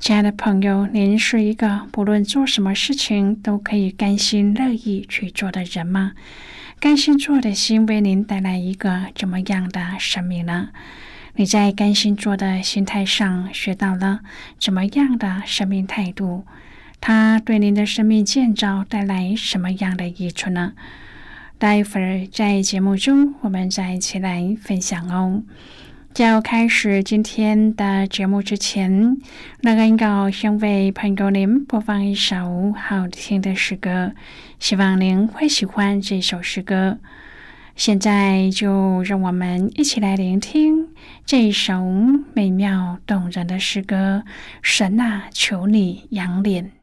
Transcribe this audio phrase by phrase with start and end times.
[0.00, 6.12] 亲爱的朋友，您是一个不论做什么事情都可以甘心乐意去做的人吗？
[6.78, 10.68] 甘心做的心为您带来一个怎么样的生命呢？
[11.34, 14.20] 你在甘心做的心态上学到了
[14.58, 16.44] 怎么样的生命态度？
[17.00, 20.74] 它对您的生命建造带来什么样的益处呢？
[21.58, 25.42] 待会儿在节目中，我们再一起来分享哦。
[26.14, 29.16] 在要开始今天的节目之前，
[29.60, 34.12] 那个要先为朋友您播放一首好听的诗歌，
[34.58, 36.98] 希望您会喜欢这首诗歌。
[37.76, 40.88] 现在就让我们一起来聆听
[41.24, 41.84] 这一首
[42.34, 44.24] 美妙动人的诗歌。
[44.60, 46.77] 神啊，求你扬脸。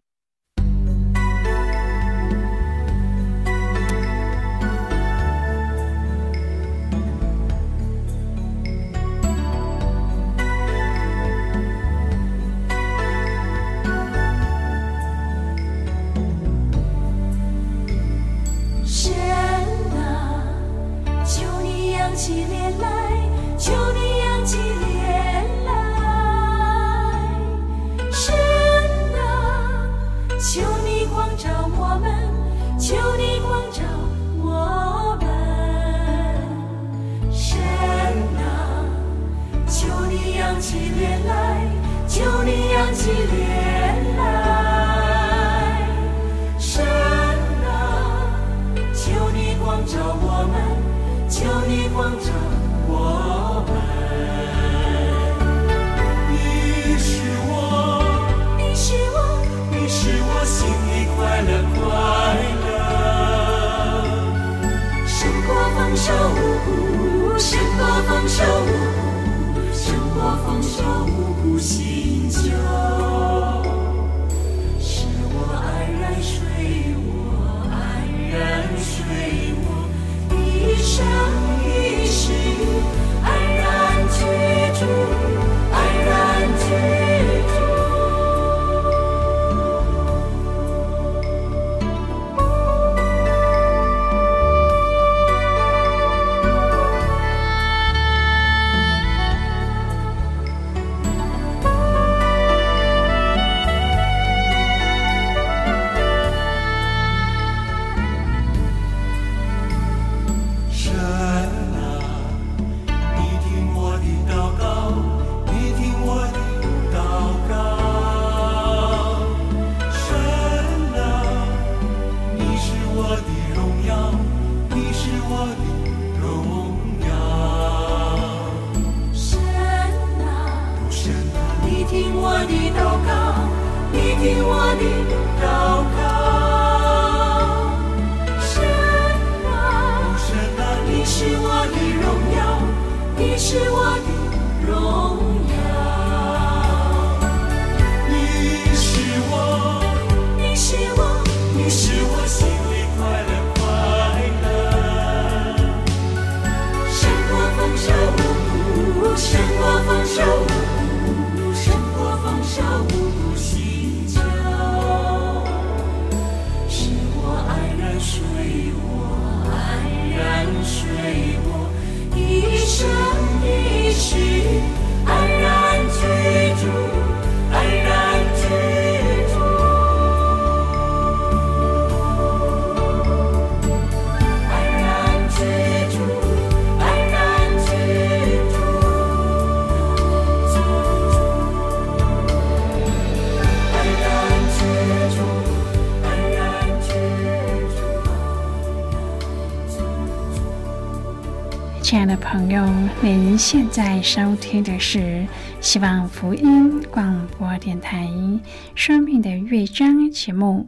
[201.85, 202.67] 亲爱的朋友，
[202.99, 205.23] 您现在收听的是
[205.61, 208.07] 希望福音广播电台
[208.73, 210.67] 《生命的乐章》节目。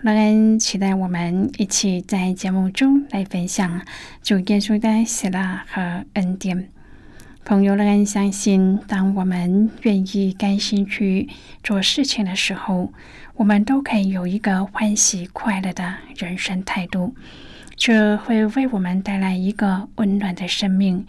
[0.00, 3.82] 乐恩期待我们一起在节目中来分享
[4.22, 6.70] 主耶稣的喜乐和恩典。
[7.44, 11.28] 朋友，乐恩相信，当我们愿意甘心去
[11.62, 12.94] 做事情的时候，
[13.34, 17.14] 我们都可以有一个欢喜快乐的人生态度。
[17.76, 21.06] 这会为我们带来一个温暖的生命。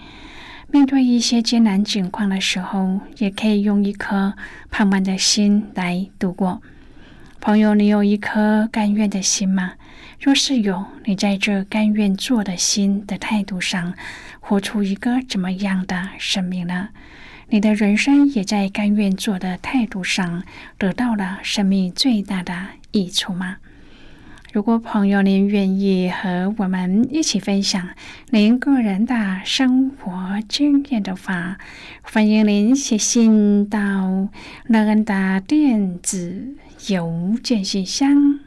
[0.69, 4.33] 面对一些艰难境况的时候，也可以用一颗
[4.69, 6.61] 盼望的心来度过。
[7.39, 9.73] 朋友，你有一颗甘愿的心吗？
[10.19, 13.93] 若是有，你在这甘愿做的心的态度上，
[14.41, 16.89] 活出一个怎么样的生命呢？
[17.49, 20.43] 你的人生也在甘愿做的态度上
[20.77, 22.53] 得到了生命最大的
[22.91, 23.55] 益处吗？
[24.53, 27.89] 如果朋友您愿意和我们一起分享
[28.29, 31.57] 您个人的生活经验的话，
[32.01, 34.29] 欢迎您写信到
[34.67, 36.55] 乐恩的电子
[36.87, 38.39] 邮件信箱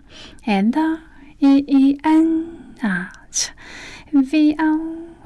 [0.47, 0.99] ，and
[1.39, 2.47] e e n
[2.81, 3.49] at
[4.11, 4.81] v o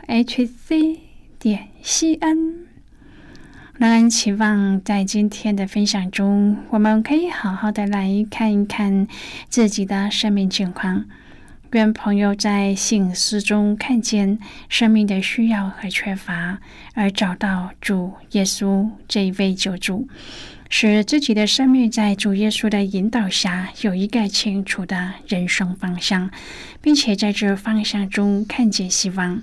[0.06, 1.00] h c
[1.38, 2.73] 点 c n。
[3.84, 9.06] 让人期望，在今天的分享中，我们可以好好的来看一看
[9.50, 11.04] 自己的生命情况。
[11.72, 14.38] 愿朋友在信思中看见
[14.70, 16.60] 生命的需要和缺乏，
[16.94, 20.08] 而找到主耶稣这一位救主，
[20.70, 26.30] 使自己的生命在主耶稣的引导下有一个清楚的人生方向，
[26.80, 29.42] 并且在这方向中看见希望。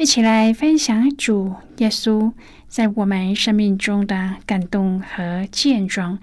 [0.00, 2.32] 一起来分享主耶稣。
[2.66, 6.18] 在我们生命中的感动和见证，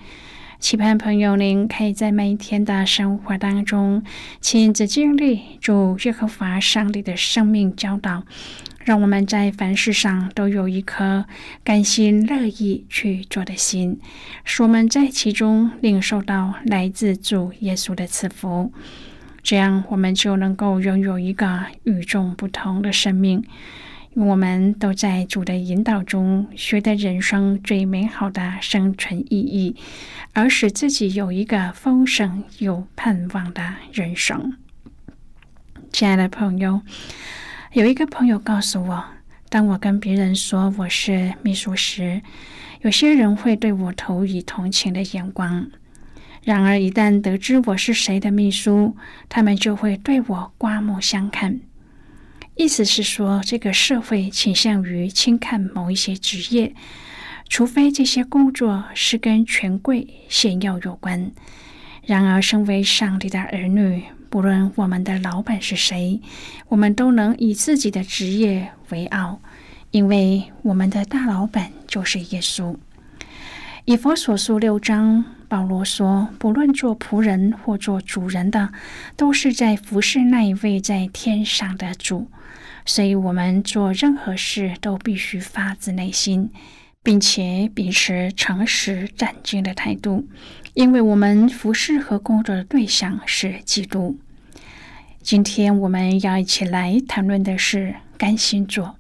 [0.60, 4.02] 期盼朋友您可以在每一天的生活当中
[4.42, 8.24] 亲自经历主耶和华上帝的生命教导，
[8.84, 11.28] 让我们在凡事上都有一颗
[11.64, 14.00] 甘心乐意去做的心，
[14.44, 18.74] 使我们在其中领受到来自主耶稣的赐福，
[19.48, 23.46] 这样我们就能够拥有一个与众不同的生命。
[24.14, 29.78] 我们都在主的引导中，学得人生最美好的生存意义，
[30.34, 34.58] 而使自己有一个丰盛有盼望的人生。
[35.94, 36.82] 亲爱的朋友，
[37.72, 39.06] 有一个朋友告诉我，
[39.48, 42.22] 当我跟别人说我是秘书时，
[42.82, 45.68] 有些人会对我投以同情的眼光；
[46.48, 48.96] 然而，一旦得知我是谁的秘书，
[49.28, 51.60] 他们就会对我刮目相看。
[52.56, 56.74] 意思是说，这个社会倾向于轻看某一些职业，
[57.50, 61.34] 除非这些工作是跟权贵炫耀有关。
[62.06, 66.22] 然而，身为上帝的儿女，不论我们的老板是谁，
[66.70, 69.42] 我们都能以自己的职业为傲，
[69.92, 72.78] 因为我们的大老板就是耶稣。
[73.84, 78.70] 以佛所述六章，保罗说，不论做仆人或做主人的，
[79.16, 82.30] 都是在服侍那一位在天上的主。
[82.86, 86.50] 所以，我们做任何事都必须发自内心，
[87.04, 90.28] 并且秉持诚实、战兢的态度，
[90.74, 94.18] 因为我们服侍和工作的对象是基督。
[95.22, 98.96] 今天我们要一起来谈论的是甘心做。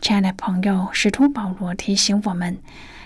[0.00, 2.58] 亲爱的朋友，使徒保罗提醒我们，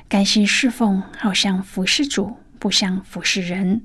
[0.09, 3.83] 甘心侍奉好像服侍主，不像服侍人。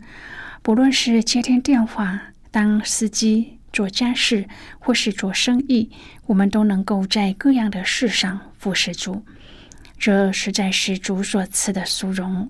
[0.61, 3.57] 不论是接听电话、当司机。
[3.73, 4.47] 做家事
[4.79, 5.91] 或是做生意，
[6.25, 9.23] 我们都能够在各样的事上服侍主，
[9.99, 12.49] 这实在是主所赐的殊荣。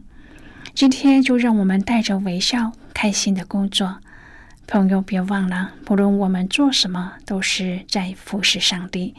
[0.74, 3.98] 今天就让我们带着微笑、开心的工作。
[4.68, 9.14] 朋友，别忘了，不论我们做什么，都是在服侍上帝。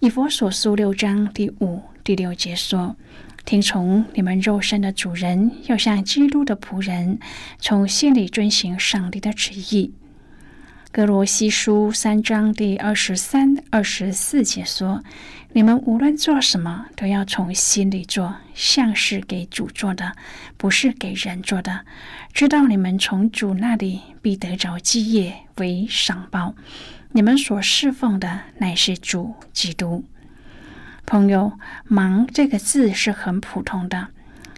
[0.00, 2.96] 以佛所书六章第五、第六节说
[3.44, 7.18] ：“听从你们肉身的主人，要像基督的仆人，
[7.58, 9.92] 从心里遵行上帝的旨意。”
[10.90, 15.02] 格罗西书三章第二十三、二十四节说
[15.52, 20.12] ：“你们无论做什么，都要从心里做，像是给主做的，
[20.56, 21.80] 不是给人做的。
[22.32, 26.54] 知道你们从主那里必得着基业为赏报。
[27.10, 30.04] 你们所侍奉的乃是主基督。”
[31.06, 31.52] 朋友
[31.86, 34.08] ，“忙”这个字是很普通的，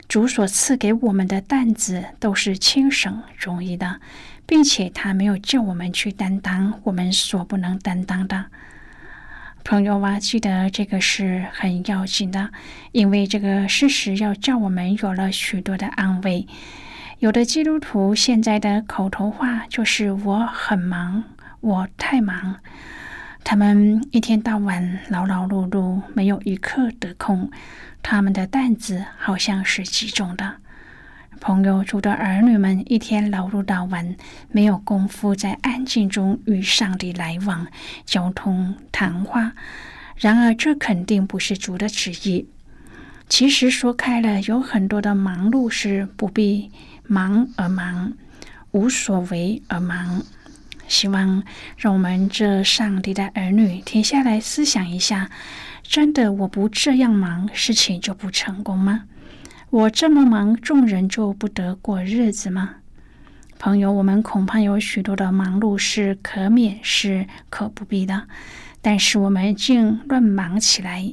[0.09, 4.01] 主所赐给我们的担子都是轻省容易的，
[4.47, 8.47] 并且他没有叫我们去担当我们所不能担当的。
[9.65, 12.51] 朋友啊，记得这个是很要紧的，
[12.93, 16.47] 因为这个事实要叫我们有了许多的安慰。
[17.19, 21.25] 有的基督徒现在的口头话就是“我很忙，
[21.61, 22.61] 我太忙”，
[23.49, 27.49] 他们一天到晚劳劳碌碌，没有一刻得空，
[28.03, 30.57] 他们的担子好像是集中的。
[31.39, 34.17] 朋友，主的儿女们一天劳碌到晚，
[34.51, 37.69] 没有功夫在安静中与上帝来往、
[38.05, 39.53] 交通、谈话。
[40.17, 42.49] 然而，这肯定不是主的旨意。
[43.29, 46.73] 其实说开了，有很多的忙碌是不必
[47.05, 48.13] 忙而忙，
[48.73, 50.25] 无所为而忙。
[50.89, 51.43] 希望
[51.77, 55.31] 让我们这上帝的儿女停下来思想一下：
[55.83, 59.05] 真的，我不这样忙，事情就不成功吗？
[59.71, 62.77] 我这么忙，众人就不得过日子吗？
[63.59, 68.29] 朋友，我们恐怕有许多的忙碌是可免，是可不必的。
[68.81, 71.13] 但是我们竟乱忙起来，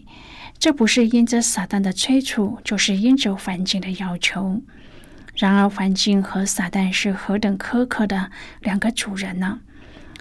[0.59, 4.61] 这不是因着撒旦的催促，就是因着环境的要求。
[5.35, 8.29] 然而，环境和撒旦是何等苛刻的
[8.61, 9.61] 两个主人呢？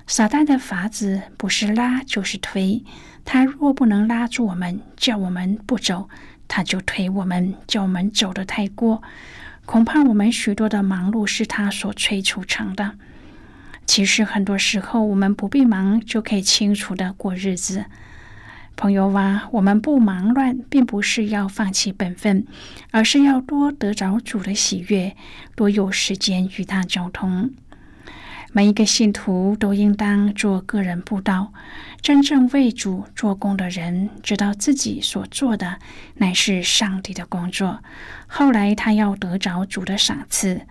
[0.06, 2.82] 撒旦的法子不是拉就是推，
[3.24, 6.08] 他若不能拉住我们，叫我们不走。
[6.48, 9.02] 他就推我们，叫我们走得太过，
[9.64, 12.92] 恐怕我们许多的忙碌是他所催促成的。
[13.86, 17.86] 其实很多时候，我们不必忙，就可以清楚的过日子。
[18.82, 22.44] 朋友啊，我们不忙乱，并不是要放弃本分，
[22.90, 25.14] 而是要多得着主的喜悦，
[25.54, 27.52] 多有时间与他交通。
[28.50, 31.52] 每一个信徒都应当做个人布道。
[32.00, 35.78] 真正为主做工的人，知道自己所做的
[36.16, 37.84] 乃是上帝的工作。
[38.26, 40.62] 后来他要得着主的赏赐，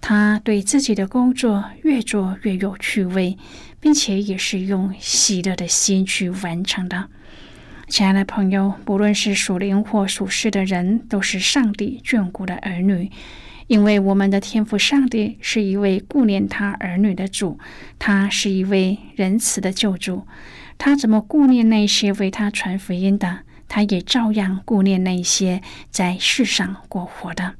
[0.00, 3.38] 他对自己的工作越做越有趣味，
[3.78, 7.08] 并且也是用喜乐的心去完成的。
[7.90, 13.10] 亲爱的朋友，不论是属灵或属世的人，都是上帝眷顾的儿女。
[13.66, 17.58] 因为我们的天父上帝是一位顾念他儿女的主，
[17.98, 20.24] 他是一位仁慈的救主。
[20.78, 27.54] 他怎么顾念那些为他传福音的，他也照样顾念那些在世上过活的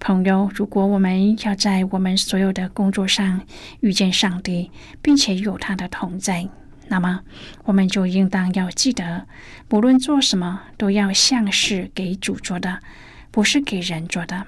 [0.00, 0.50] 朋友。
[0.54, 3.42] 如果我们要在我们所有的工作上
[3.80, 4.70] 遇见上帝，
[5.02, 6.48] 并且有他的同在，
[6.94, 7.22] 那么
[7.64, 9.26] 我们就应当要记得，
[9.66, 12.78] 不论做什么，都要像是给主做的，
[13.32, 14.46] 不是给人做的。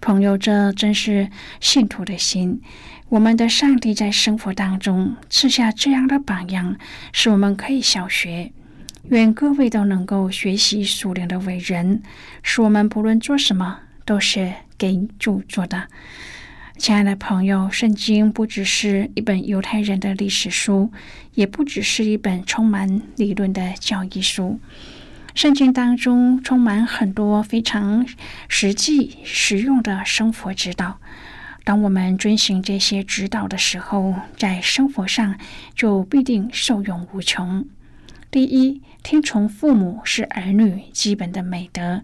[0.00, 2.60] 朋友，这真是信徒的心。
[3.10, 6.76] 我们的上帝在生活当中赐下这样的榜样，
[7.12, 8.50] 使我们可以小学。
[9.10, 12.02] 愿各位都能够学习属灵的伟人，
[12.42, 15.86] 使我们不论做什么都是给主做的。
[16.80, 20.90] 亲爱的朋友，圣经不只是一本犹太人的历史书，
[21.34, 24.58] 也不只是一本充满理论的教义书。
[25.34, 28.06] 圣经当中充满很多非常
[28.48, 30.98] 实际、实用的生活指导。
[31.64, 35.38] 当我们遵循这些指导的时候，在生活上
[35.74, 37.66] 就必定受用无穷。
[38.30, 42.00] 第一，听从父母是儿女基本的美德，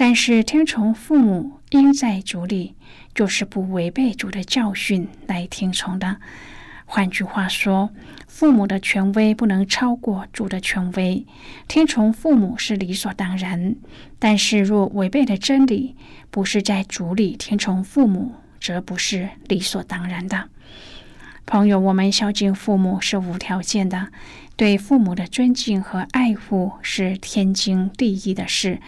[0.00, 2.76] 但是听从父母应在主里，
[3.16, 6.18] 就是不违背主的教训来听从的。
[6.86, 7.90] 换句话说，
[8.28, 11.26] 父母的权威不能超过主的权威，
[11.66, 13.74] 听从父母是理所当然。
[14.20, 15.96] 但是若违背了真理，
[16.30, 20.48] 不是在主里听从父母，则不是理所当然的。
[21.44, 24.12] 朋友，我们孝敬父母是无条件的，
[24.58, 28.80] 对父母的尊敬和爱护是天经地义的事。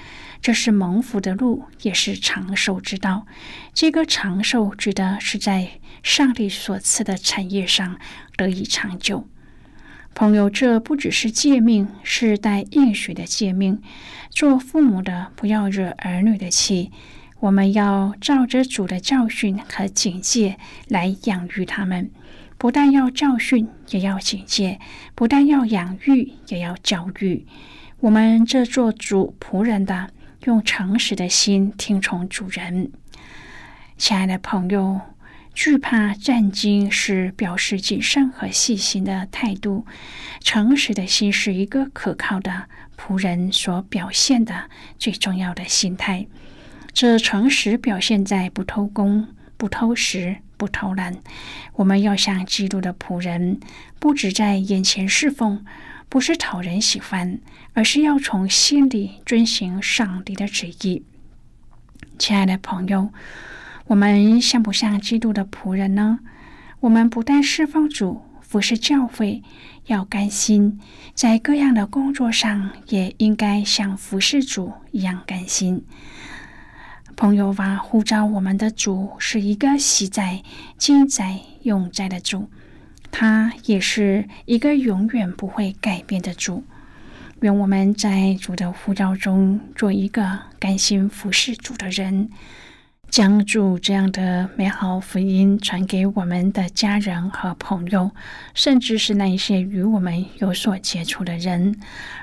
[0.43, 3.25] 这是蒙福的路，也是长寿之道。
[3.73, 5.71] 这个长寿指的是在
[6.03, 8.01] 上帝所赐的产业上
[8.37, 9.29] 得以长久。
[10.13, 13.81] 朋友，这不只是诫命，是带应许的诫命。
[14.29, 16.91] 做父母的不要惹儿女的气，
[17.39, 20.59] 我们要照着主的教训和警戒
[20.89, 22.11] 来养育他们。
[22.61, 24.79] 不但要教训，也要警戒；
[25.15, 27.47] 不但要养育，也要教育。
[28.01, 30.11] 我们这做主仆人的。
[30.45, 32.91] 用诚实的心听从主人，
[33.99, 34.99] 亲爱的朋友，
[35.53, 39.85] 惧怕战惊是表示谨慎和细心的态度。
[40.41, 46.27] 诚实的心是一个可靠的仆人所表现的最重要的心态。
[46.95, 51.19] 这诚实表现在不偷工、不偷食、不偷懒。
[51.81, 53.59] 我们要像基督的仆人，
[53.99, 55.65] 不只在眼前侍奉。
[56.11, 57.39] 不是讨人喜欢，
[57.73, 61.05] 而是要从心里遵行上帝的旨意。
[62.19, 63.11] 亲爱的朋友，
[63.87, 66.19] 我们像不像基督的仆人呢？
[66.81, 69.43] 我们不但侍奉主、服侍教会，
[69.87, 70.79] 要甘心；
[71.15, 75.85] 在各样的工作上，也应该像服侍主一样甘心。
[77.21, 80.43] 朋友吧，呼召我们的主是一个喜在、
[80.79, 82.49] 今在、永在的主，
[83.11, 86.65] 他也是一个永远不会改变的主。
[87.41, 92.31] 愿我们在主的呼召中，做一个甘心服侍主的人，
[93.11, 98.13] 将主这样的美好福音传给我们的家人和朋友，
[98.55, 101.77] 甚至是那一些与我们有所接触的人。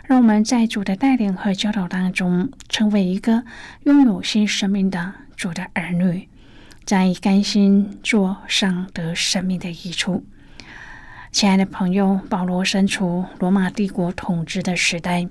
[0.05, 3.43] 让我们在主的带领和教导当中，成为一个
[3.83, 6.29] 拥有新生命的主的儿女，
[6.85, 10.25] 在甘心做上得生命的益处。
[11.33, 15.27] 亲爱的朋友，保罗身处罗马帝国统治的时代，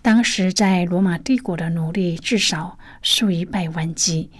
[0.00, 4.30] 当时在罗马帝国的奴隶至少数以百万计。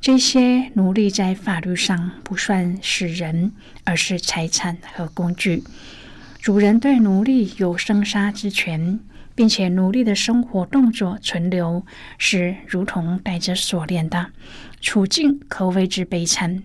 [0.00, 3.52] 这些奴隶在法律上不算是人，
[3.84, 5.64] 而是财产和工具。
[6.40, 9.00] 主人对奴隶有生杀之权，
[9.34, 11.86] 并且奴隶的生活动作存留
[12.18, 14.32] 是如同带着锁链的，
[14.82, 16.62] 处境可谓之悲惨。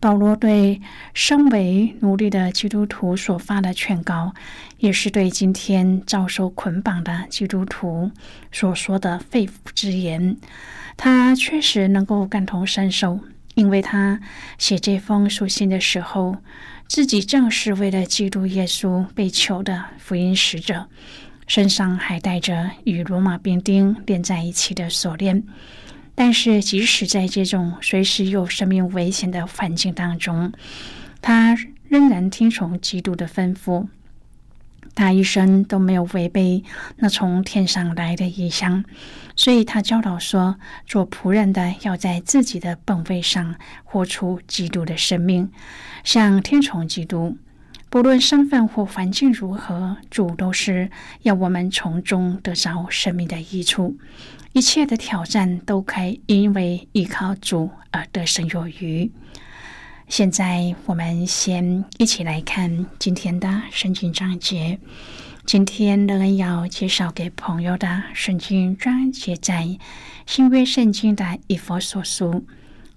[0.00, 0.80] 保罗对
[1.12, 4.32] 身为奴隶的基督徒所发的劝告，
[4.78, 8.10] 也是对今天遭受捆绑的基督徒
[8.50, 10.38] 所说的肺腑之言。
[10.96, 13.20] 他确实能够感同身受，
[13.54, 14.18] 因为他
[14.56, 16.38] 写这封书信的时候，
[16.88, 20.86] 自己正是为了基督耶稣被囚的福音使者，
[21.46, 25.44] 身上还带着与罗马兵丁连在一起的锁链。
[26.22, 30.52] 但是，即使在这种随时有生命危险的环境当中，
[31.22, 31.56] 他
[31.88, 33.86] 仍然听从基督的吩咐。
[34.94, 36.62] 他一生都没有违背
[36.96, 38.84] 那从天上来的意象，
[39.34, 43.54] 所以他教导说：做仆人的要在自己的本位上
[43.84, 45.50] 活出基督的生命，
[46.04, 47.38] 像听从基督。
[47.88, 50.90] 不论身份或环境如何，主都是
[51.22, 53.96] 要我们从中得着生命的益处。
[54.52, 59.10] 一切的挑战都可以因为依靠主而得胜有余。
[60.08, 64.78] 现在我们先一起来看今天的圣经章节。
[65.46, 69.78] 今天乐恩要介绍给朋友的圣经章节在
[70.26, 72.44] 新约圣经的以佛所书。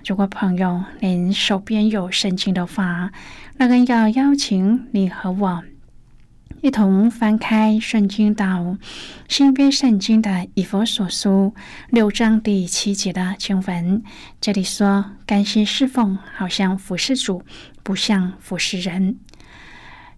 [0.06, 3.12] 如果朋友您手边有圣经的话，
[3.58, 5.64] 那个要邀请你和我
[6.64, 8.78] 一同翻开圣经到
[9.28, 11.54] 新约圣经的以佛所书
[11.90, 14.02] 六章第七节的经文。
[14.40, 17.44] 这里说：“甘心侍奉，好像服侍主，
[17.84, 19.20] 不像服侍人。”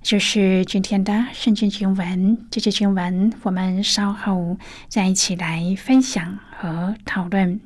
[0.04, 2.38] 就是今天的圣经经文。
[2.52, 7.60] 这些经文我们稍后再一起来分享和讨论。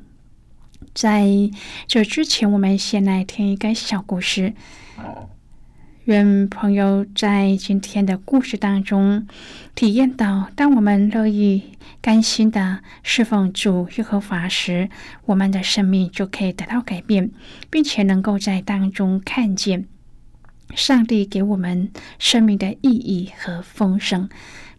[0.93, 1.27] 在
[1.85, 4.53] 这之前，我们先来听一个小故事。
[6.09, 9.27] 愿朋友在今天的故事当中
[9.75, 14.89] 体验到，当我们乐意、甘心的侍奉主耶和华时，
[15.25, 17.29] 我们的生命就可以得到改变，
[17.69, 19.85] 并且能够在当中看见
[20.73, 24.27] 上帝给我们生命的意义和丰盛。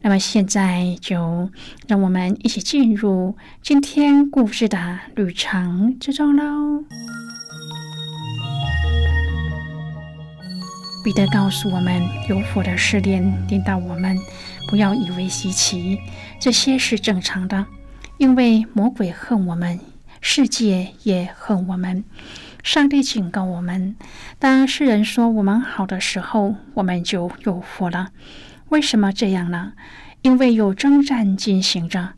[0.00, 1.48] 那么现在就
[1.86, 6.84] 让我们一起进入今天故事的旅程之中喽。
[11.10, 14.16] 彼得告诉我们，有火的试炼领导我们，
[14.68, 15.98] 不要以为稀奇，
[16.38, 17.66] 这些是正常的，
[18.16, 19.80] 因为魔鬼恨我们，
[20.20, 22.04] 世界也恨我们。
[22.62, 23.96] 上帝警告我们，
[24.38, 28.10] 当世人说我们好的时候，我们就有福了。
[28.68, 29.72] 为什么这样呢？
[30.22, 32.10] 因为有征战进行着，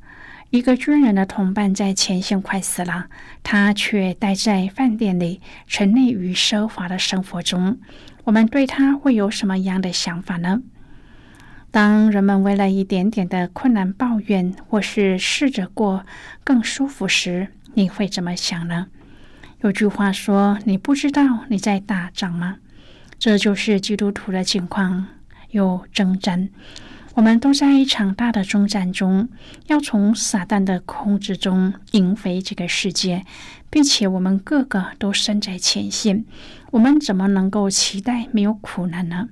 [0.51, 3.07] 一个军人的同伴在前线快死了，
[3.43, 7.79] 他却待在饭店里，沉溺于奢华的生活中。
[8.25, 10.63] 我们对他会有什么样的想法呢？
[11.71, 16.05] 当人们为了一点点的困难抱怨，或是试着过
[16.45, 18.89] 更舒服时，你会怎么想呢？
[19.63, 22.59] 有句话说：“你不知道你在打仗吗？”
[23.19, 25.07] 这就是基督徒的情况。
[25.51, 26.49] 有征战，
[27.15, 29.29] 我们都在一场大的征战中，
[29.67, 33.25] 要从撒旦的控制中赢回这个世界，
[33.73, 36.27] 并且我们个个都身在前线。
[36.73, 39.31] 我们怎么能够期待没有苦难呢？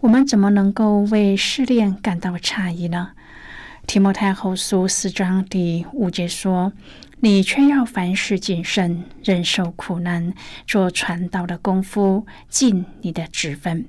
[0.00, 3.10] 我们怎么能够为试炼感到诧异呢？
[3.86, 6.72] 提摩太后书四章第五节说
[7.20, 10.32] ：“你却要凡事谨慎，忍受苦难，
[10.66, 13.84] 做传道的功夫，尽你的职分。”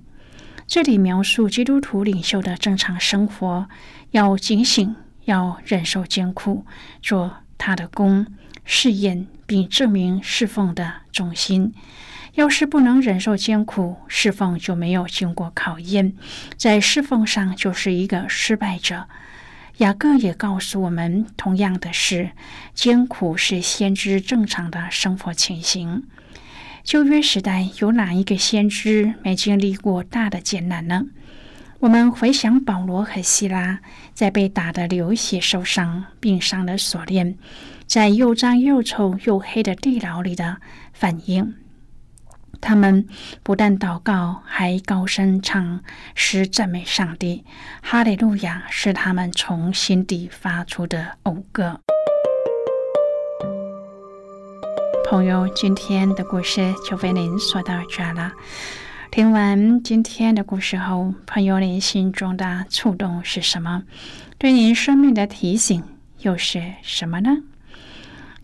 [0.67, 3.69] 这里描述基督徒领袖的正常生活：
[4.11, 6.65] 要警醒，要忍受艰苦，
[7.01, 8.25] 做他的工，
[8.65, 11.73] 试验并证明侍奉的中心。
[12.33, 16.11] 要是不能忍受艰苦，侍奉就没有经过考验，
[16.57, 19.05] 在侍奉上就是一个失败者。
[19.77, 22.31] 雅各也告诉我们同样的事：
[22.73, 26.03] 艰苦是先知正常的生活情形。
[26.83, 31.05] 旧约时代有哪一个先知没经历过大的艰难呢？
[31.79, 33.79] 我们回想保罗和希拉
[34.13, 37.37] 在被打得流血受伤，并上了锁链，
[37.87, 40.57] 在又脏又臭又黑的地牢里的
[40.93, 41.55] 反应。
[42.61, 43.05] 他们
[43.43, 45.81] 不但祷告，还高声唱
[46.15, 47.43] 诗赞美上帝。
[47.81, 51.79] 哈利路亚是他们从心底发出的讴歌。
[55.07, 58.33] 朋友，今天的故事就为您说到这了。
[59.11, 63.83] 听完今天的故事后，朋友您心中的触动是什么？
[64.39, 65.83] 对您生命的提醒
[66.19, 67.37] 又是什么呢？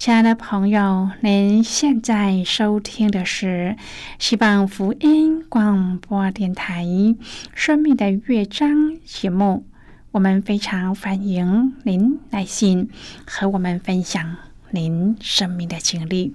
[0.02, 3.78] 亲爱的朋友，您现在收听的是
[4.18, 6.84] 希望福音广播电台
[7.54, 8.72] 《生命的乐章》
[9.06, 9.64] 节目。
[10.10, 12.90] 我们非常欢迎您来信
[13.28, 14.38] 和我们分享
[14.72, 16.34] 您生命的经历。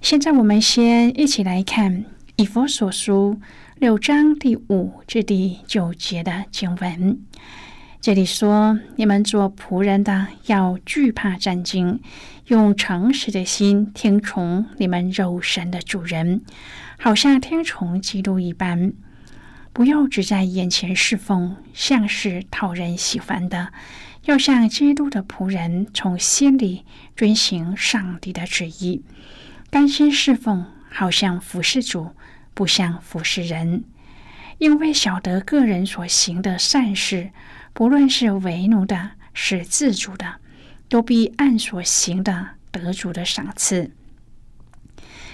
[0.00, 2.02] 现在，我们先一起来看
[2.34, 3.38] 《以佛所书》
[3.76, 7.20] 六章第五至第九节的经文。
[8.06, 11.98] 这里说：“你们做仆人的要惧怕战惊，
[12.46, 16.40] 用诚实的心听从你们肉身的主人，
[17.00, 18.92] 好像听从基督一般。
[19.72, 23.72] 不要只在眼前侍奉，像是讨人喜欢的；
[24.26, 26.84] 要像基督的仆人，从心里
[27.16, 29.02] 遵行上帝的旨意，
[29.68, 32.12] 甘心侍奉，好像服侍主，
[32.54, 33.82] 不像服侍人。
[34.58, 37.30] 因为晓得个人所行的善事。”
[37.76, 40.36] 不论是为奴的，是自主的，
[40.88, 43.90] 都必按所行的得主的赏赐。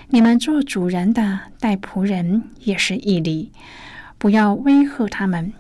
[0.09, 3.53] 你们做主人的待仆人也是义理，
[4.19, 5.53] 不要威吓他们，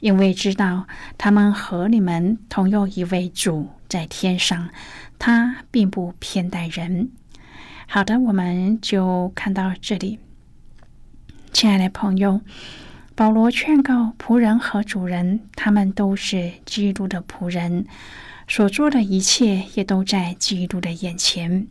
[0.00, 4.68] 因为知道他们和你们同有一位主在天上，
[5.18, 7.08] 他并不偏待人。
[7.86, 10.18] 好的，我们就看到这里，
[11.50, 12.42] 亲爱的朋友。
[13.16, 17.86] 保罗劝告仆人和主人，他们都是基督的仆人，
[18.46, 21.66] 所做的一切也都在基督的眼前。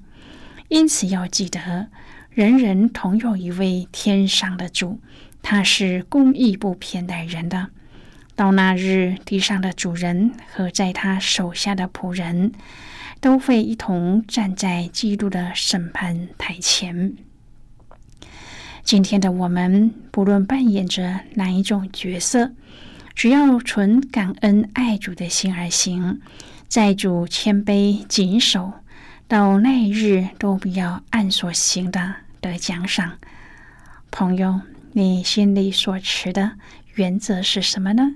[0.69, 1.89] 因此要记得，
[2.31, 4.99] 人人同有一位天上的主，
[5.43, 7.67] 他是公义不偏待人的。
[8.35, 12.53] 到那日，地上的主人和在他手下的仆人，
[13.21, 17.15] 都会一同站在基督的审判台前。
[18.85, 22.51] 今天的我们，不论扮演着哪一种角色，
[23.15, 26.21] 只要存感恩爱主的心而行，
[26.67, 28.73] 在主谦卑谨守，
[29.27, 33.13] 到那一日都必要按所行的得奖赏。
[34.11, 36.51] 朋友，你心里所持的
[36.93, 38.13] 原则是什么呢？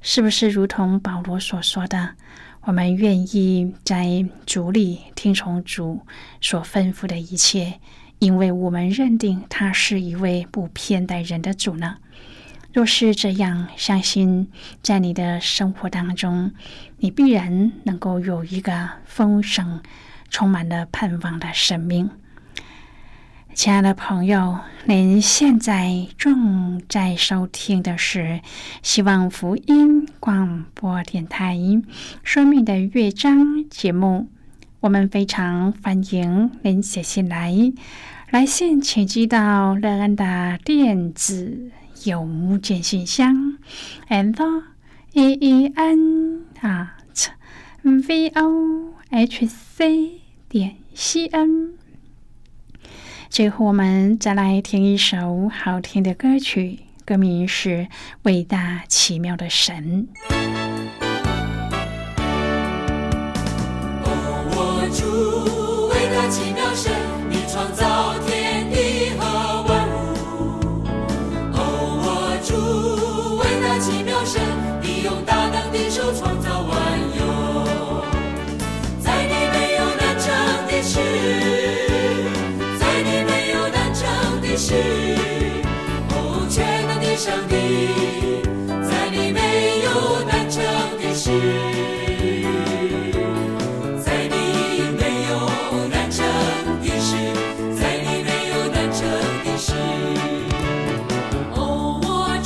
[0.00, 2.16] 是不是如同保罗所说的，
[2.62, 6.00] 我们愿意在主里听从主
[6.40, 7.74] 所吩咐的一切？
[8.22, 11.96] 因为我们认定他是一位不偏待人的主呢。
[12.72, 14.46] 若是这样，相信
[14.80, 16.52] 在你的生活当中，
[16.98, 19.82] 你必然能够有一个丰盛、
[20.30, 22.10] 充满了盼望的生命。
[23.54, 28.40] 亲爱的朋友，您现在正在收听的是
[28.84, 31.56] 希望福音广播电台
[32.22, 33.36] 《生命的乐章》
[33.68, 34.28] 节目。
[34.78, 37.52] 我们非常欢迎您写信来。
[38.32, 41.70] 来信请寄到乐安的电子
[42.04, 43.58] 邮件信箱
[44.08, 44.34] ，and
[45.12, 47.28] e e n at
[47.82, 51.74] v o h c 点 c n。
[53.28, 57.68] 最后，我们再来听一首好听的歌曲，歌名是
[58.22, 60.08] 《伟大奇妙的神》。
[64.54, 66.90] 我主，伟大奇妙神，
[67.62, 70.82] 创造天地和万物
[73.78, 74.42] 奇妙神
[74.82, 76.41] 你用大能的手创造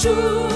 [0.07, 0.56] true.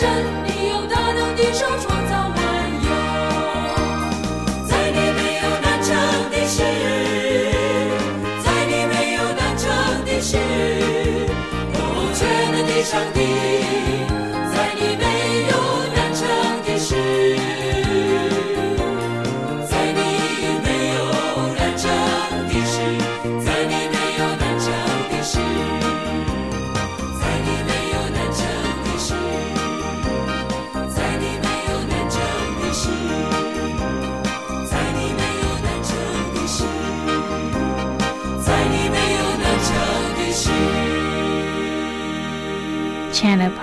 [0.00, 0.49] 奇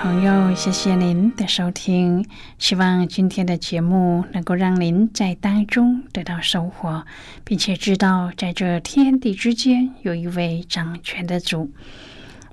[0.08, 2.26] 朋友，谢谢您的收听。
[2.58, 7.04] 希望今天的节目能够让您在当中得到收获，
[7.44, 11.70] 并且知道在这天地之间有一位掌权的主。